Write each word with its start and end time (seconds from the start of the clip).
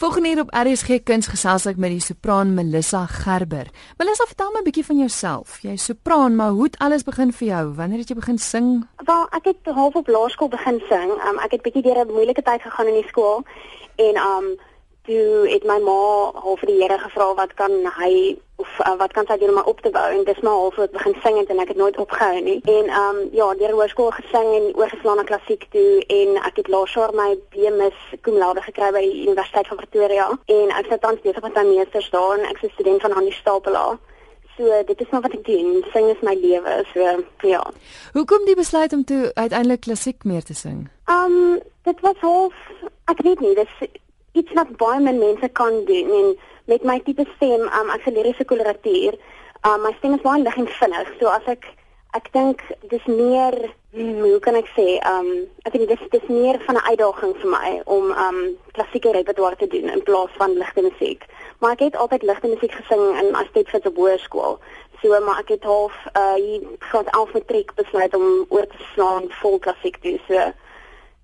Volgende 0.00 0.28
hier 0.28 0.40
op 0.40 0.54
RSG 0.56 1.02
Kuns 1.04 1.26
gesels 1.28 1.66
ek 1.68 1.76
met 1.76 1.90
die 1.92 2.00
sopran 2.00 2.54
Melissa 2.56 3.02
Gerber. 3.04 3.66
Melissa, 4.00 4.24
vertel 4.30 4.48
my 4.54 4.60
'n 4.60 4.64
bietjie 4.64 4.84
van 4.84 4.96
jouself. 4.96 5.58
Jy 5.60 5.72
is 5.76 5.84
sopran, 5.84 6.36
maar 6.36 6.50
hoe 6.56 6.62
het 6.62 6.78
alles 6.78 7.04
begin 7.04 7.32
vir 7.32 7.48
jou? 7.48 7.74
Wanneer 7.74 7.98
het 7.98 8.08
jy 8.08 8.14
begin 8.14 8.38
sing? 8.38 8.86
Wel, 9.04 9.26
ek 9.30 9.44
het 9.44 9.74
half 9.74 9.94
op 9.94 10.08
laerskool 10.08 10.48
begin 10.48 10.82
sing. 10.88 11.10
Um, 11.28 11.38
ek 11.38 11.50
het 11.50 11.62
bietjie 11.62 11.82
deur 11.82 12.00
'n 12.04 12.12
moeilike 12.12 12.42
tyd 12.42 12.62
gegaan 12.62 12.86
in 12.86 12.94
die 12.94 13.08
skool 13.08 13.44
en 13.96 14.16
um 14.16 14.46
toe 15.06 15.48
het 15.48 15.64
my 15.64 15.78
ma 15.84 15.98
half 16.44 16.60
vir 16.60 16.70
die 16.70 16.80
Here 16.82 16.98
gevra 16.98 17.34
wat 17.38 17.54
kan 17.54 17.72
hy 17.96 18.36
of 18.60 18.72
uh, 18.84 18.96
wat 19.00 19.12
kan 19.16 19.26
sy 19.26 19.36
doen 19.40 19.52
om 19.52 19.58
my 19.60 19.64
op 19.72 19.80
te 19.80 19.92
bou 19.94 20.06
en 20.12 20.24
dis 20.24 20.40
maar 20.44 20.58
half 20.62 20.76
wat 20.76 20.92
begin 20.92 21.16
sing 21.24 21.38
het 21.38 21.48
en 21.52 21.62
ek 21.62 21.72
het 21.72 21.80
nooit 21.80 21.96
opgehou 22.02 22.40
nie. 22.44 22.58
En 22.74 22.90
um 23.02 23.20
ja, 23.32 23.46
deur 23.62 23.74
hoërskool 23.78 24.10
gesing 24.18 24.50
en 24.58 24.68
oorgeslaan 24.76 25.20
na 25.20 25.24
klassiek 25.30 25.64
toe 25.74 26.02
en 26.18 26.36
ek 26.42 26.60
het 26.62 26.68
laas 26.74 26.94
jaar 26.94 27.14
my 27.16 27.30
BMS 27.54 27.98
cum 28.26 28.36
laude 28.42 28.62
gekry 28.66 28.90
by 28.96 29.02
die 29.06 29.24
Universiteit 29.24 29.70
van 29.72 29.80
Pretoria 29.80 30.28
en 30.56 30.76
ek 30.76 30.92
sit 30.92 31.02
tans 31.06 31.24
besig 31.24 31.42
met 31.46 31.58
my 31.60 31.66
meesters 31.72 32.10
daar 32.14 32.36
en 32.38 32.46
ek 32.50 32.60
is 32.60 32.68
'n 32.70 32.76
student 32.76 33.00
van 33.06 33.16
Hannie 33.16 33.36
Stapelaar. 33.40 33.98
So 34.56 34.82
dit 34.86 35.00
is 35.00 35.10
maar 35.10 35.20
wat 35.20 35.32
ek 35.32 35.44
doen. 35.44 35.84
Sing 35.92 36.10
is 36.10 36.20
my 36.20 36.34
lewe. 36.34 36.84
So 36.92 37.24
ja. 37.48 37.64
Hoekom 38.12 38.44
die 38.44 38.56
besluit 38.56 38.92
om 38.92 39.04
toe 39.04 39.30
uiteindelik 39.34 39.80
klassiek 39.80 40.24
meer 40.24 40.42
te 40.42 40.54
sing? 40.54 40.88
Um 41.08 41.60
dit 41.82 42.00
was 42.00 42.18
half 42.20 42.54
ek 43.04 43.22
weet 43.22 43.40
nie, 43.40 43.54
dis 43.54 43.90
iets 44.32 44.52
wat 44.52 44.76
baie 44.76 45.00
min 45.00 45.18
mense 45.18 45.48
kan 45.48 45.84
doen 45.84 46.10
en 46.20 46.38
met 46.70 46.82
my 46.82 47.00
tipe 47.04 47.26
stem, 47.36 47.66
um, 47.66 47.90
ek 47.90 48.02
se 48.04 48.12
liriese 48.14 48.44
koloratuur, 48.44 49.18
um, 49.66 49.82
my 49.82 49.92
stem 49.98 50.14
is 50.14 50.26
baie 50.26 50.42
lig 50.42 50.56
en 50.56 50.68
vinnig. 50.78 51.12
So 51.18 51.26
as 51.26 51.46
ek 51.46 51.66
ek 52.18 52.30
dink 52.34 52.62
dis 52.90 53.04
meer 53.06 53.54
hmm, 53.94 54.22
hoe 54.24 54.38
kan 54.42 54.56
ek 54.58 54.70
sê, 54.74 54.98
um 55.06 55.28
ek 55.68 55.76
dink 55.76 55.90
dis 55.92 56.02
dis 56.14 56.26
meer 56.28 56.58
van 56.66 56.78
'n 56.78 56.88
uitdaging 56.90 57.34
vir 57.42 57.50
my 57.50 57.70
om 57.96 58.10
um 58.24 58.38
klassieke 58.74 59.12
repertoire 59.14 59.56
te 59.56 59.68
doen 59.70 59.90
in 59.94 60.02
plaas 60.02 60.32
van 60.38 60.58
ligte 60.58 60.82
musiek. 60.82 61.22
Maar 61.60 61.72
ek 61.72 61.84
het 61.86 61.96
altyd 61.96 62.22
ligte 62.22 62.48
musiek 62.48 62.72
gesing 62.72 63.04
in 63.22 63.34
as 63.34 63.50
dit 63.54 63.68
vir 63.68 63.80
'n 63.84 63.94
hoërskool. 63.94 64.58
So 65.02 65.20
maar 65.20 65.38
ek 65.40 65.48
het 65.48 65.64
half 65.64 65.94
uh 66.16 66.34
hier 66.34 66.62
van 66.92 67.06
11 67.06 67.32
matriek 67.32 67.74
besluit 67.74 68.14
om 68.14 68.46
oor 68.48 68.66
te 68.66 68.82
slaan 68.94 69.30
vol 69.42 69.58
klassiek 69.58 69.96
toe. 70.02 70.18
So 70.28 70.52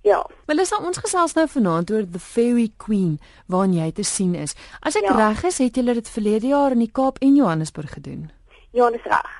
Ja. 0.06 0.20
Melissa, 0.46 0.78
ons 0.86 1.00
gesels 1.02 1.32
nou 1.34 1.48
vanaand 1.50 1.90
oor 1.90 2.04
The 2.06 2.20
Fairy 2.22 2.68
Queen 2.78 3.16
waarin 3.50 3.72
jy 3.74 3.88
te 3.92 4.04
sien 4.06 4.36
is. 4.38 4.54
As 4.86 4.94
ek 4.94 5.08
ja. 5.08 5.16
reg 5.18 5.42
is, 5.48 5.58
het 5.58 5.74
julle 5.74 5.96
dit 5.98 6.10
verlede 6.14 6.52
jaar 6.52 6.76
in 6.76 6.84
die 6.84 6.92
Kaap 6.94 7.18
en 7.26 7.34
Johannesburg 7.34 7.96
gedoen. 7.96 8.28
Ja, 8.70 8.86
dis 8.94 9.08
reg. 9.10 9.32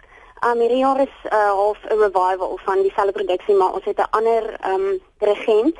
Um 0.43 0.59
hierdie 0.59 0.81
jaar 0.83 0.99
is 1.05 1.15
uh 1.31 1.53
half 1.55 1.79
'n 1.87 2.01
revival 2.03 2.59
van 2.65 2.83
dieselfde 2.83 3.15
produksie, 3.15 3.55
maar 3.55 3.79
ons 3.79 3.85
het 3.85 3.99
'n 3.99 4.11
ander 4.11 4.43
um 4.73 4.99
regent 5.19 5.77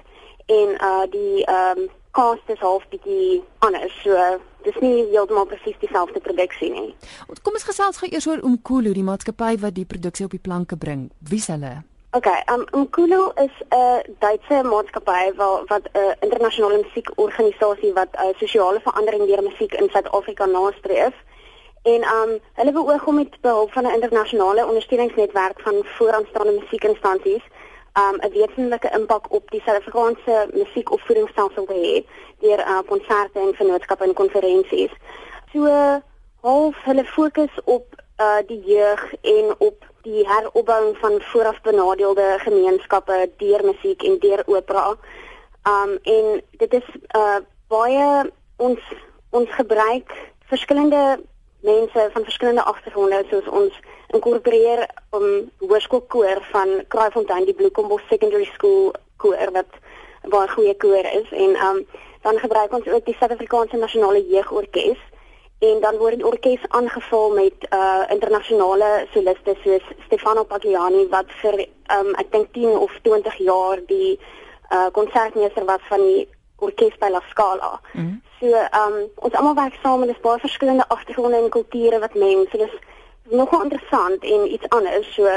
en 0.47 0.69
uh 0.91 1.05
die 1.11 1.43
um 1.51 1.91
cast 2.13 2.47
is 2.47 2.63
half 2.63 2.89
bietjie 2.89 3.43
anders. 3.59 4.03
So 4.03 4.39
dis 4.63 4.79
nie 4.81 5.05
heeltemal 5.11 5.47
presies 5.47 5.79
dieselfde 5.81 6.21
produksie 6.21 6.71
nie. 6.71 6.95
Kom 7.43 7.59
ons 7.59 7.67
gesels 7.67 7.97
gou 7.97 8.09
eers 8.11 8.27
oor 8.27 8.39
Umkulu, 8.39 8.93
die 8.93 9.03
maatskappy 9.03 9.59
wat 9.59 9.75
die 9.75 9.85
produksie 9.85 10.25
op 10.25 10.31
die 10.31 10.47
planke 10.49 10.77
bring. 10.77 11.11
Wie's 11.19 11.47
hulle? 11.47 11.83
Okay, 12.17 12.43
um 12.49 12.65
Umkulo 12.73 13.33
is 13.45 13.53
'n 13.71 14.17
Duitse 14.21 14.63
maatskappy 14.63 15.25
wat 15.37 15.69
wat 15.69 15.85
'n 15.93 15.99
uh, 15.99 16.15
internasionale 16.21 16.79
musiekorganisasie 16.85 17.93
wat 17.93 18.09
uh, 18.15 18.33
sosiale 18.39 18.81
verandering 18.81 19.27
deur 19.27 19.43
musiek 19.43 19.73
in 19.75 19.89
Suid-Afrika 19.93 20.47
nastreef. 20.47 21.15
En 21.83 22.01
um 22.19 22.31
hulle 22.55 22.73
beoog 22.73 23.07
om 23.07 23.15
met 23.15 23.41
behulp 23.41 23.73
van 23.73 23.85
'n 23.87 23.97
internasionale 23.99 24.67
ondersteuningsnetwerk 24.67 25.61
van 25.61 25.75
vooraanstaande 25.85 26.53
musiekinstansies 26.61 27.45
um 28.05 28.17
'n 28.21 28.33
wesentlike 28.33 28.91
impak 28.99 29.33
op 29.33 29.51
die 29.51 29.63
Suid-Afrikaanse 29.65 30.49
musiekopvoedingsstelsel 30.53 31.65
te 31.65 31.79
hê 31.85 31.95
deur 32.41 32.59
uh, 32.59 32.79
konserte 32.87 33.39
en 33.39 33.55
vennootskappe 33.55 34.05
en 34.05 34.15
konferensies. 34.23 34.93
So 35.53 35.61
half 36.41 36.77
hulle 36.85 37.05
fokus 37.05 37.55
op 37.65 37.85
uh 38.19 38.41
die 38.47 38.63
jeug 38.65 39.15
en 39.23 39.55
op 39.59 39.85
die 40.03 40.27
heropbouing 40.29 40.97
van 40.99 41.21
vooraf 41.21 41.61
benadeelde 41.61 42.35
gemeenskappe 42.39 43.31
deur 43.37 43.65
musiek 43.65 44.03
en 44.03 44.19
deur 44.19 44.43
opera. 44.47 44.97
Um 45.63 45.99
en 46.03 46.43
dit 46.51 46.73
is 46.73 46.89
uh 47.17 47.39
baie 47.69 48.33
ons 48.57 48.81
ons 49.31 49.51
gebruik 49.51 50.13
verskillende 50.49 51.21
mense 51.61 52.09
van 52.13 52.25
verskillende 52.25 52.63
agtergronde 52.63 53.25
soos 53.31 53.49
ons 53.49 53.81
inkorporeer 54.15 54.87
om 55.11 55.23
um, 55.23 55.51
hoërskoolkoor 55.59 56.43
van 56.53 56.69
Kraaifontein 56.89 57.45
die 57.45 57.55
Bloemkombos 57.55 58.07
Secondary 58.09 58.45
School 58.45 58.93
koor 59.17 59.51
wat 59.53 59.81
baie 60.31 60.49
goeie 60.49 60.77
koor 60.77 61.09
is 61.13 61.33
en 61.33 61.57
um 61.69 61.87
dan 62.23 62.39
gebruik 62.39 62.73
ons 62.75 62.89
ook 62.91 63.05
die 63.07 63.15
Suid-Afrikaanse 63.19 63.77
Nasionale 63.77 64.23
Jeugorkes 64.27 65.03
en 65.59 65.81
dan 65.81 65.97
word 65.97 66.21
die 66.21 66.27
orkes 66.27 66.65
aangevul 66.69 67.31
met 67.35 67.67
uh 67.73 68.05
internasionale 68.13 69.07
soliste 69.13 69.57
soos 69.63 69.85
Stefano 70.07 70.45
Pagliani 70.45 71.07
wat 71.09 71.33
vir 71.43 71.63
um 71.97 72.13
ek 72.21 72.33
dink 72.33 72.53
10 72.53 72.77
of 72.79 72.93
20 73.03 73.39
jaar 73.49 73.81
die 73.87 74.19
uh 74.71 74.89
konsertmeester 74.93 75.65
was 75.65 75.81
van 75.89 76.05
die 76.05 76.29
orkes 76.57 76.97
by 77.01 77.09
La 77.09 77.23
Scala. 77.31 77.81
Mm 77.93 78.01
-hmm. 78.01 78.21
So 78.41 78.47
um 78.81 78.97
ons 79.15 79.35
almal 79.35 79.55
werk 79.55 79.79
saam 79.83 80.03
en 80.03 80.09
dis 80.13 80.21
baie 80.21 80.39
verskillende 80.39 80.89
agtergronde 80.89 81.37
en 81.37 81.49
kulture 81.49 81.99
wat 81.99 82.15
meng. 82.15 82.47
So 82.51 82.59
dis 82.59 82.77
nogal 83.31 83.63
interessant 83.63 84.25
en 84.25 84.53
iets 84.53 84.69
anders. 84.69 85.15
So 85.15 85.29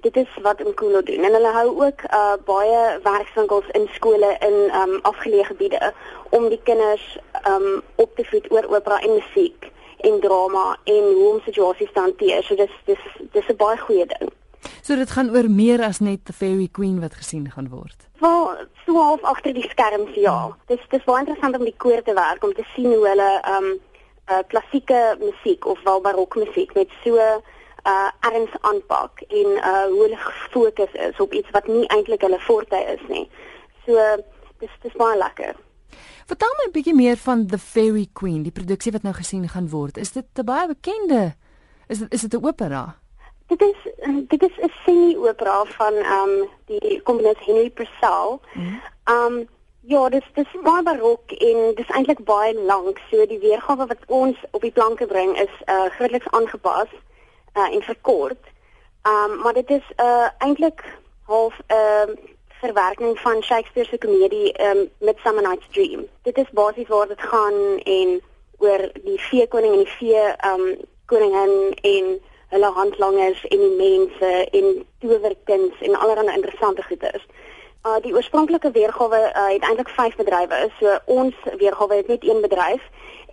dit 0.00 0.16
is 0.16 0.28
wat 0.42 0.64
Mkulo 0.64 1.02
doen. 1.02 1.24
En 1.24 1.32
hulle 1.32 1.52
hou 1.52 1.68
ook 1.84 2.00
uh 2.12 2.34
baie 2.44 3.00
werkswinkels 3.02 3.68
in 3.72 3.88
skole 3.92 4.36
in 4.40 4.56
um 4.80 4.98
afgeleë 5.02 5.44
gebiede 5.44 5.92
om 6.30 6.48
die 6.48 6.60
kinders 6.62 7.18
um 7.48 7.82
op 7.94 8.16
te 8.16 8.24
voed 8.24 8.50
oor 8.52 8.66
opera 8.76 9.00
en 9.00 9.14
musiek 9.14 9.70
en 10.04 10.20
drama 10.20 10.76
en 10.84 11.04
hoe 11.14 11.28
om 11.32 11.40
situasies 11.44 11.92
te 11.92 12.00
hanteer. 12.00 12.42
So 12.42 12.54
dis 12.54 12.72
dis 12.84 13.04
dis 13.32 13.48
'n 13.48 13.56
baie 13.56 13.78
goeie 13.78 14.06
ding. 14.06 14.32
So 14.82 14.96
dit 14.96 15.10
gaan 15.10 15.30
oor 15.30 15.50
meer 15.50 15.82
as 15.82 16.00
net 16.00 16.24
the 16.24 16.32
fairy 16.32 16.68
queen 16.68 17.00
wat 17.00 17.14
gesien 17.14 17.50
gaan 17.50 17.68
word. 17.68 18.08
Wel, 18.20 18.50
so 18.86 18.96
half 18.96 19.22
agter 19.22 19.54
die 19.54 19.68
skerms 19.68 20.14
ja. 20.14 20.56
Dis 20.66 20.80
dis 20.88 21.04
baie 21.04 21.18
interessant 21.24 21.56
om 21.58 21.64
die 21.64 21.76
koor 21.76 22.02
te 22.02 22.14
werk 22.14 22.44
om 22.44 22.52
te 22.54 22.64
sien 22.74 22.92
hoe 22.92 23.08
hulle 23.08 23.30
um 23.56 23.68
uh 24.32 24.42
klassieke 24.48 25.16
musiek 25.20 25.66
of 25.66 25.82
wel 25.84 26.00
barokmusiek 26.00 26.74
met 26.74 26.88
so 27.04 27.16
uh 27.16 28.10
erns 28.20 28.50
aanpak 28.60 29.20
en 29.28 29.50
uh 29.56 29.84
hoe 29.92 30.02
hulle 30.02 30.16
gefokus 30.16 30.92
is 30.92 31.20
op 31.20 31.32
iets 31.32 31.50
wat 31.50 31.66
nie 31.66 31.86
eintlik 31.86 32.20
hulle 32.20 32.40
forte 32.40 32.80
is 32.96 33.08
nie. 33.08 33.28
So 33.86 34.00
dis 34.58 34.70
dis 34.82 34.96
baie 34.96 35.18
lekker. 35.18 35.54
Vertel 36.26 36.54
my 36.58 36.68
'n 36.68 36.72
bietjie 36.72 36.94
meer 36.94 37.16
van 37.16 37.46
The 37.46 37.58
Fairy 37.58 38.08
Queen, 38.12 38.42
die 38.42 38.52
produksie 38.52 38.92
wat 38.92 39.02
nou 39.02 39.14
gesien 39.14 39.48
gaan 39.48 39.68
word. 39.68 39.96
Is 39.96 40.12
dit 40.12 40.26
'n 40.34 40.44
baie 40.44 40.66
bekende 40.66 41.34
is 41.88 41.98
dit 41.98 42.12
is 42.12 42.20
dit 42.20 42.34
'n 42.40 42.46
opera? 42.46 42.96
Dit 43.46 43.60
is 43.60 43.92
dit 44.28 44.42
is 44.42 44.56
'n 44.58 44.72
semi-opera 44.84 45.64
van 45.64 45.94
um 45.94 46.48
die 46.64 47.00
komponis 47.02 47.44
Henry 47.46 47.70
Purcell. 47.70 48.38
Mm. 48.54 48.80
Um 49.04 49.48
ja, 49.80 50.08
dis 50.08 50.24
dis 50.34 50.48
baie 50.62 50.82
barok 50.82 51.30
en 51.30 51.74
dis 51.74 51.88
eintlik 51.88 52.24
baie 52.24 52.54
lank. 52.54 53.00
So 53.10 53.26
die 53.26 53.38
weergawe 53.38 53.86
wat 53.86 54.04
ons 54.06 54.36
op 54.50 54.60
die 54.60 54.72
planke 54.72 55.06
bring 55.06 55.38
is 55.38 55.54
uh 55.66 55.84
grootliks 55.90 56.30
aangepas 56.30 56.88
uh, 57.54 57.74
en 57.74 57.82
verkort. 57.82 58.44
Um 59.02 59.38
maar 59.38 59.52
dit 59.52 59.70
is 59.70 59.92
uh 59.96 60.28
eintlik 60.38 60.98
half 61.22 61.58
'n 61.68 61.74
uh, 61.74 62.16
verwerking 62.64 63.18
van 63.20 63.42
Shakespeare 63.42 63.88
se 63.88 63.98
komedie 63.98 64.54
um 64.68 64.88
Midsummer 64.98 65.42
Night's 65.42 65.66
Dream. 65.70 66.06
Dit 66.22 66.38
is 66.38 66.50
basies 66.50 66.88
waar 66.88 67.06
dit 67.06 67.20
gaan 67.20 67.58
en 67.82 68.20
oor 68.58 68.90
die 69.04 69.20
vee 69.20 69.46
koning 69.48 69.72
en 69.72 69.84
die 69.84 69.96
vee 69.98 70.22
um 70.50 70.64
koningin 71.06 71.74
en 71.82 72.06
hulle 72.54 72.70
handlangers 72.78 73.42
en 73.48 73.64
die 73.64 73.76
mense 73.76 74.30
en 74.60 74.86
towerkuns 74.98 75.80
en 75.80 75.98
allerlei 75.98 76.36
interessante 76.36 76.82
goeders. 76.82 77.26
Uh 77.84 77.98
die 78.02 78.14
oorspronklike 78.14 78.70
weergawe 78.70 79.20
uh, 79.20 79.48
het 79.52 79.62
eintlik 79.68 79.88
5 79.88 80.16
bedrywe. 80.16 80.70
So 80.80 80.96
ons 81.04 81.34
weergawe 81.58 82.00
het 82.00 82.08
net 82.08 82.24
een 82.24 82.40
bedryf 82.40 82.82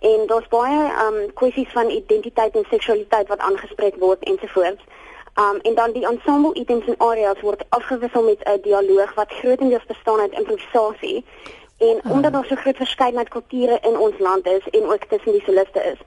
en 0.00 0.26
daar's 0.26 0.48
baie 0.52 0.82
um 1.06 1.22
kwessies 1.40 1.72
van 1.72 1.90
identiteit 1.90 2.56
en 2.56 2.68
seksualiteit 2.68 3.28
wat 3.28 3.38
aangespreek 3.38 3.96
word 3.96 4.28
ensovoorts. 4.28 4.84
Um 5.34 5.58
en 5.62 5.74
dan 5.74 5.92
die 5.92 6.06
ensemble 6.06 6.54
items 6.54 6.86
en 6.86 6.94
areas 6.98 7.40
word 7.40 7.64
afgewissel 7.68 8.22
met 8.22 8.44
'n 8.44 8.60
dialoog 8.62 9.14
wat 9.14 9.32
grootendeels 9.32 9.86
bestaan 9.86 10.20
uit 10.20 10.32
improvisasie. 10.32 11.24
En 11.78 12.00
ah. 12.02 12.10
omdat 12.10 12.32
daar 12.32 12.44
so 12.44 12.54
groot 12.54 12.76
verskeidenheid 12.76 13.28
kulture 13.28 13.78
in 13.82 13.98
ons 13.98 14.18
land 14.18 14.46
is 14.46 14.68
en 14.70 14.84
ook 14.84 15.04
tussen 15.04 15.32
die 15.32 15.42
soliste 15.42 15.82
is, 15.82 15.98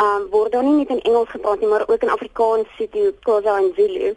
um 0.00 0.26
word 0.30 0.52
daar 0.52 0.62
nie 0.64 0.74
net 0.74 0.88
in 0.88 1.00
Engels 1.00 1.28
gepraat 1.28 1.60
nie, 1.60 1.68
maar 1.68 1.88
ook 1.88 2.02
in 2.02 2.10
Afrikaans, 2.10 2.68
Sotho, 2.76 3.10
Xhosa 3.20 3.56
en 3.56 3.72
Zulu. 3.76 4.14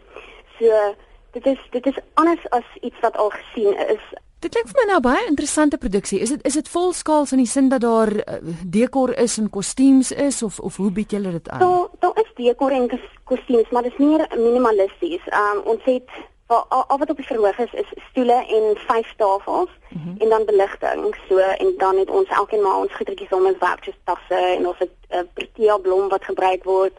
So 0.58 0.94
dit 1.30 1.46
is 1.46 1.58
dit 1.70 1.86
is 1.86 1.98
anders 2.14 2.50
as 2.50 2.64
iets 2.80 3.00
wat 3.00 3.16
al 3.16 3.30
gesien 3.30 3.88
is. 3.88 4.02
Dit 4.40 4.54
klink 4.54 4.68
vir 4.70 4.78
my 4.78 4.86
nou 4.92 5.00
baie 5.02 5.26
interessante 5.26 5.78
produksie. 5.78 6.20
Is 6.20 6.30
dit 6.30 6.44
is 6.46 6.54
dit 6.54 6.68
volskaals 6.68 7.32
in 7.34 7.42
die 7.42 7.50
sin 7.50 7.68
dat 7.68 7.80
daar 7.80 8.12
uh, 8.14 8.38
dekor 8.62 9.14
is 9.18 9.38
en 9.38 9.50
kostuums 9.50 10.12
is 10.12 10.42
of 10.42 10.60
of 10.60 10.76
hoe 10.76 10.90
bied 10.90 11.10
julle 11.10 11.30
dit 11.30 11.48
aan? 11.48 11.58
Daar 11.58 11.88
daar 11.98 12.18
is 12.22 12.30
dekor 12.34 12.70
en 12.70 12.90
kostuums, 13.24 13.70
maar 13.70 13.82
dit 13.82 13.92
is 13.92 13.98
meer 13.98 14.26
minimalisties. 14.36 15.24
Um 15.34 15.62
ons 15.74 15.84
het 15.84 16.10
Waar 16.48 16.64
al 16.68 16.98
wat 16.98 17.10
op 17.10 17.16
die 17.16 17.26
verhoog 17.26 17.58
is 17.58 17.72
is 17.72 17.88
stoele 18.10 18.36
en 18.56 18.76
vyf 18.76 19.14
tafels 19.16 19.70
mm 19.88 20.00
-hmm. 20.02 20.14
en 20.18 20.28
dan 20.28 20.44
beligting. 20.44 21.16
So 21.28 21.38
en 21.38 21.74
dan 21.76 21.98
het 21.98 22.10
ons 22.10 22.28
elkeen 22.28 22.62
maar 22.62 22.76
ons 22.76 22.94
goedertjies 22.94 23.30
om 23.30 23.46
ons 23.46 23.58
werk 23.58 23.84
soos 23.84 23.98
tasse 24.04 24.38
en 24.56 24.66
ons 24.66 24.78
het 24.78 24.94
'n 25.10 25.14
uh, 25.16 25.22
protea 25.34 25.76
blom 25.78 26.08
wat 26.08 26.24
gebruik 26.24 26.64
word. 26.64 26.92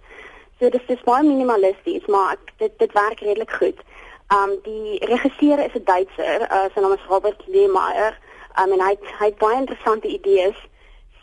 So 0.60 0.70
dis 0.70 0.86
dis 0.88 1.04
baie 1.04 1.24
minimalisties, 1.24 2.06
maar 2.06 2.32
ek, 2.32 2.54
dit 2.58 2.72
dit 2.78 2.92
werk 2.94 3.20
redelik 3.20 3.52
goed. 3.52 3.80
Um 4.30 4.60
die 4.64 5.06
regisseur 5.06 5.60
is 5.60 5.74
'n 5.74 5.84
Duitser, 5.84 6.42
uh, 6.42 6.68
sy 6.74 6.80
naam 6.80 6.94
is 6.94 7.08
Robert 7.10 7.42
Lehmeyer. 7.48 8.18
Um 8.62 8.72
en 8.72 8.82
hy 8.82 8.90
het, 8.90 9.06
hy 9.20 9.26
het 9.26 9.38
baie 9.38 9.58
interessante 9.58 10.08
idees. 10.08 10.56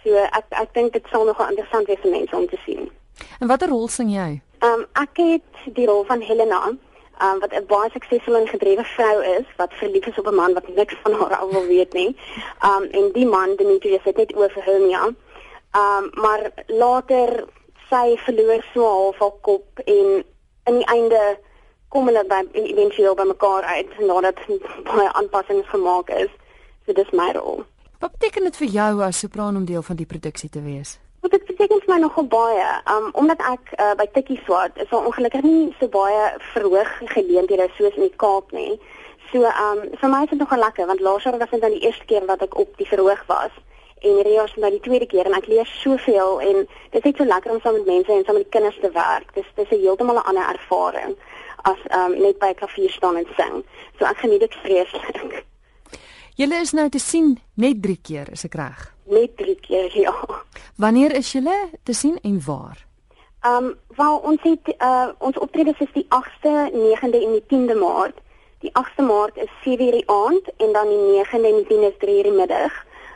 So 0.05 0.15
ek 0.15 0.45
ek 0.51 0.75
dink 0.75 0.93
dit 0.93 1.07
sal 1.11 1.25
nogal 1.25 1.49
interessant 1.49 1.87
wees 1.87 2.03
vir 2.03 2.11
mense 2.11 2.37
om 2.37 2.49
te 2.49 2.59
sien. 2.65 2.91
En 3.41 3.49
watter 3.49 3.69
rol 3.69 3.89
sing 3.89 4.11
jy? 4.11 4.41
Um 4.61 4.87
ek 4.93 5.17
het 5.17 5.75
die 5.75 5.87
rol 5.87 6.05
van 6.05 6.21
Helena 6.21 6.77
um, 7.23 7.39
wat 7.39 7.53
'n 7.53 7.67
baie 7.67 7.91
suksesvolle 7.91 8.39
en 8.39 8.49
gedrewe 8.49 8.85
vrou 8.85 9.23
is 9.23 9.47
wat 9.57 9.73
verlief 9.73 10.07
is 10.07 10.19
op 10.19 10.27
'n 10.27 10.35
man 10.35 10.55
wat 10.55 10.69
niks 10.69 10.97
van 11.03 11.13
haar 11.13 11.37
al 11.37 11.51
wil 11.51 11.67
weet 11.67 11.93
nie. 11.93 12.17
Um 12.65 12.83
en 12.91 13.13
die 13.13 13.27
man 13.27 13.57
Demetrius 13.57 14.05
het 14.05 14.17
net 14.17 14.37
oor 14.37 14.51
vir 14.51 14.63
Hermia. 14.63 15.05
Um 15.83 16.11
maar 16.13 16.51
later 16.67 17.45
sy 17.91 18.17
verloor 18.17 18.65
so 18.75 18.83
half 18.83 19.19
haar 19.19 19.39
kop 19.41 19.79
en 19.85 20.25
in 20.65 20.75
die 20.75 20.87
einde 20.87 21.39
kom 21.89 22.07
hulle 22.11 22.25
by 22.29 22.43
eventueel 22.53 23.15
by 23.15 23.27
mekaar 23.29 23.63
uit 23.63 23.99
nadat 23.99 24.41
baie 24.89 25.09
aanpassings 25.13 25.69
gemaak 25.69 26.11
is. 26.11 26.31
So 26.87 26.93
dis 26.93 27.11
my 27.13 27.33
rol. 27.33 27.65
Wat 27.99 28.13
beteken 28.19 28.45
dit 28.49 28.57
vir 28.57 28.69
jou 28.69 28.93
as 29.03 29.19
sopran 29.19 29.57
om 29.57 29.65
deel 29.65 29.83
van 29.83 29.97
die 29.97 30.07
produksie 30.07 30.51
te 30.51 30.63
wees? 30.63 30.99
Wat 31.25 31.31
dit 31.31 31.47
beteken 31.49 31.81
vir 31.83 31.95
my 31.95 32.01
nogal 32.03 32.27
baie, 32.31 32.67
um, 32.93 33.09
omdat 33.19 33.41
ek 33.51 33.73
uh, 33.79 33.95
by 33.99 34.07
Tikkie 34.13 34.39
Swart 34.45 34.77
is 34.83 34.93
al 34.95 35.09
ongelukkig 35.09 35.43
nie 35.47 35.73
so 35.81 35.89
baie 35.91 36.29
verhoog 36.53 36.93
geleenthede 37.15 37.71
soos 37.79 37.97
in 37.97 38.07
die 38.07 38.19
Kaap 38.23 38.53
nie. 38.53 38.77
So 39.33 39.43
um 39.43 39.81
vir 40.01 40.13
my 40.13 40.23
is 40.27 40.35
dit 40.35 40.43
nogal 40.43 40.63
lekker 40.63 40.87
want 40.87 41.01
laas 41.01 41.25
jaar 41.27 41.39
was 41.39 41.51
dit 41.51 41.65
dan 41.65 41.75
die 41.75 41.83
eerste 41.89 42.05
keer 42.11 42.29
wat 42.29 42.45
ek 42.47 42.59
op 42.59 42.77
die 42.79 42.87
verhoog 42.87 43.25
was 43.31 43.55
en 44.05 44.13
hierdie 44.21 44.37
jaar 44.37 44.47
is 44.47 44.55
nou 44.61 44.71
die 44.71 44.85
tweede 44.85 45.09
keer 45.11 45.27
en 45.27 45.35
ek 45.35 45.49
leer 45.51 45.67
soveel 45.67 46.41
en 46.45 46.63
dit 46.67 47.01
is 47.01 47.07
net 47.09 47.17
so 47.17 47.25
lekker 47.25 47.55
om 47.55 47.61
saam 47.65 47.79
met 47.79 47.89
mense 47.89 48.13
en 48.13 48.25
saam 48.27 48.39
met 48.39 48.53
kinders 48.55 48.79
te 48.81 48.91
werk. 48.95 49.33
Dis 49.35 49.49
dis 49.57 49.73
'n 49.73 49.83
heeltemal 49.83 50.21
'n 50.21 50.29
ander 50.31 50.53
ervaring 50.53 51.17
as 51.71 51.83
um 51.99 52.15
net 52.23 52.39
by 52.39 52.53
'n 52.55 52.61
klavier 52.61 52.91
staan 52.91 53.17
en 53.17 53.29
sing. 53.37 53.65
So 53.99 54.05
ek 54.05 54.19
geniet 54.19 54.41
dit 54.41 54.55
vreeslik. 54.55 55.45
Julle 56.37 56.61
is 56.61 56.73
nou 56.73 56.89
te 56.89 56.99
sien 56.99 57.39
net 57.55 57.83
3 57.83 57.99
keer, 58.03 58.27
is 58.33 58.45
ek 58.45 58.55
reg? 58.55 58.95
Net 59.05 59.37
3 59.37 59.55
keer, 59.61 59.91
ja. 59.99 60.15
Wanneer 60.77 61.15
is 61.17 61.33
julle 61.33 61.71
te 61.83 61.93
sien 61.93 62.19
en 62.23 62.41
waar? 62.47 62.87
Ehm 63.41 63.65
um, 63.65 63.75
wel 63.97 64.17
ons 64.17 64.43
het 64.43 64.75
uh, 64.79 65.09
ons 65.19 65.39
optredes 65.39 65.79
is 65.79 65.93
die 65.93 66.07
8de, 66.09 66.55
9de 66.73 67.21
en 67.27 67.33
die 67.39 67.45
10de 67.53 67.77
Maart. 67.79 68.19
Die 68.59 68.73
8de 68.73 69.03
Maart 69.03 69.37
is 69.37 69.53
7:00 69.65 69.97
die 69.99 70.09
aand 70.11 70.45
en 70.57 70.73
dan 70.73 70.89
die 70.89 71.25
9de 71.25 71.49
en 71.51 71.57
die 71.61 71.69
10de 71.71 71.89
is 71.93 71.99
3:00 72.05 72.29
die 72.29 72.37
middag. 72.43 72.75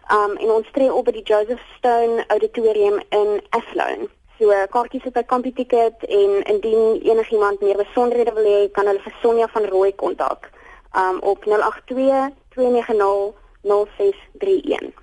Ehm 0.08 0.30
um, 0.30 0.36
en 0.36 0.50
ons 0.50 0.70
tree 0.72 0.94
op 0.94 1.04
by 1.04 1.12
die 1.12 1.28
Joseph 1.32 1.62
Stone 1.76 2.24
Auditorium 2.26 3.02
in 3.08 3.42
Athlone. 3.50 4.08
So 4.40 4.48
kaartjies 4.72 5.04
is 5.04 5.12
by 5.12 5.22
Computicket 5.28 6.04
en 6.08 6.42
indien 6.48 7.00
enigiemand 7.02 7.60
meer 7.60 7.76
besonderhede 7.76 8.32
wil 8.32 8.46
hê, 8.48 8.60
kan 8.72 8.86
hulle 8.88 9.02
vir 9.04 9.16
Sonja 9.20 9.48
van 9.52 9.66
Rooi 9.68 9.92
kontak. 9.92 10.48
Um, 10.96 11.18
op 11.32 11.44
082 11.44 12.32
290 12.56 13.36
0631. 13.68 14.99